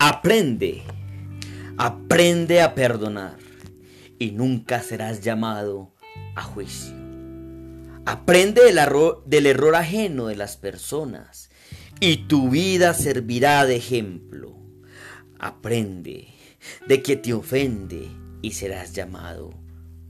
Aprende, 0.00 0.84
aprende 1.76 2.62
a 2.62 2.76
perdonar 2.76 3.36
y 4.16 4.30
nunca 4.30 4.80
serás 4.80 5.22
llamado 5.22 5.92
a 6.36 6.42
juicio. 6.42 6.94
Aprende 8.06 8.62
del 8.62 8.78
error, 8.78 9.24
del 9.26 9.46
error 9.46 9.74
ajeno 9.74 10.28
de 10.28 10.36
las 10.36 10.56
personas 10.56 11.50
y 11.98 12.28
tu 12.28 12.48
vida 12.48 12.94
servirá 12.94 13.66
de 13.66 13.74
ejemplo. 13.74 14.56
Aprende 15.40 16.28
de 16.86 17.02
que 17.02 17.16
te 17.16 17.32
ofende 17.32 18.08
y 18.40 18.52
serás 18.52 18.92
llamado 18.92 19.50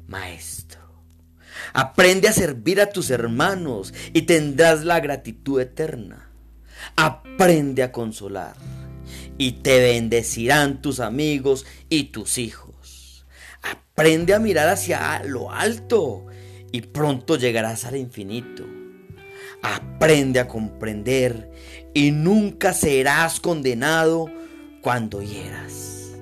maestro. 0.07 0.83
Aprende 1.73 2.29
a 2.29 2.35
servir 2.35 2.83
a 2.83 2.91
tus 2.91 3.09
hermanos 3.09 3.95
y 4.13 4.23
tendrás 4.23 4.85
la 4.85 5.01
gratitud 5.01 5.59
eterna. 5.63 6.31
Aprende 6.95 7.83
a 7.83 7.91
consolar 7.91 8.55
y 9.39 9.53
te 9.53 9.81
bendecirán 9.81 10.83
tus 10.83 11.01
amigos 11.01 11.65
y 11.89 12.05
tus 12.05 12.39
hijos. 12.39 13.25
Aprende 13.63 14.35
a 14.35 14.39
mirar 14.39 14.69
hacia 14.69 15.23
lo 15.25 15.53
alto 15.53 16.27
y 16.73 16.83
pronto 16.83 17.37
llegarás 17.37 17.85
al 17.85 17.97
infinito. 17.97 18.65
Aprende 19.63 20.41
a 20.41 20.49
comprender 20.49 21.51
y 21.95 22.11
nunca 22.11 22.73
serás 22.73 23.41
condenado 23.41 24.27
cuando 24.83 25.23
hieras. 25.23 26.13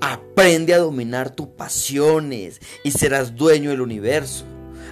Aprende 0.00 0.74
a 0.74 0.78
dominar 0.78 1.30
tus 1.30 1.48
pasiones 1.48 2.60
y 2.84 2.92
serás 2.92 3.34
dueño 3.34 3.70
del 3.70 3.80
universo. 3.80 4.44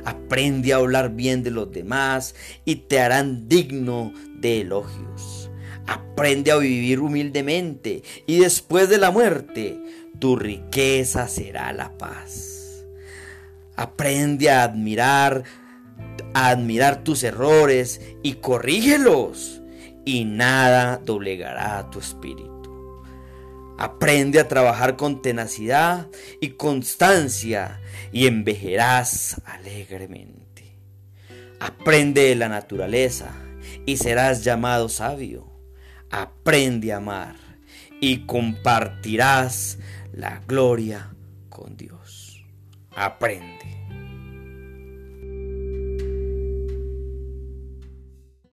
Aprende 0.05 0.73
a 0.73 0.77
hablar 0.77 1.15
bien 1.15 1.43
de 1.43 1.51
los 1.51 1.71
demás 1.71 2.35
y 2.65 2.77
te 2.77 3.01
harán 3.01 3.49
digno 3.49 4.13
de 4.35 4.63
elogios. 4.63 5.51
Aprende 5.87 6.51
a 6.51 6.57
vivir 6.57 7.01
humildemente 7.01 8.03
y 8.27 8.39
después 8.39 8.89
de 8.89 8.99
la 8.99 9.11
muerte 9.11 9.79
tu 10.19 10.37
riqueza 10.37 11.29
será 11.29 11.73
la 11.73 11.97
paz. 11.97 12.85
Aprende 13.77 14.51
a 14.51 14.63
admirar, 14.63 15.45
a 16.35 16.49
admirar 16.49 17.05
tus 17.05 17.23
errores 17.23 18.01
y 18.23 18.35
corrígelos 18.35 19.61
y 20.05 20.25
nada 20.25 21.01
doblegará 21.05 21.91
tu 21.91 21.99
espíritu. 21.99 23.03
Aprende 23.79 24.41
a 24.41 24.49
trabajar 24.49 24.97
con 24.97 25.21
tenacidad 25.21 26.09
y 26.41 26.51
constancia 26.51 27.81
y 28.11 28.27
envejecerás 28.27 29.43
alegremente. 29.45 30.79
Aprende 31.61 32.23
de 32.23 32.37
la 32.37 32.49
naturaleza 32.49 33.35
y 33.85 33.99
serás 33.99 34.45
llamado 34.45 34.89
sabio. 34.89 35.56
Aprende 36.11 36.93
a 36.93 36.99
amar 36.99 37.37
y 38.01 38.27
compartirás 38.27 39.79
la 40.13 40.41
gloria 40.47 41.15
con 41.49 41.77
Dios. 41.77 42.45
Aprende. 42.95 43.86